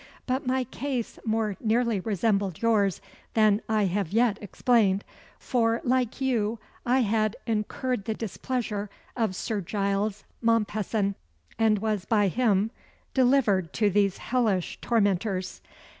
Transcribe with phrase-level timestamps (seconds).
[0.25, 3.01] But my case more nearly resembled yours
[3.35, 5.03] than I have yet explained,
[5.37, 11.13] for, like you, I had incurred the displeasure of Sir Giles Mompesson,
[11.59, 12.71] and was by him
[13.13, 15.61] delivered to these hellish tormentors.